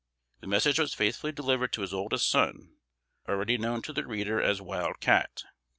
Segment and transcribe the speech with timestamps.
[0.39, 2.77] The message was faithfully delivered to his oldest son,
[3.29, 5.43] already known to the reader as "Wild Cat."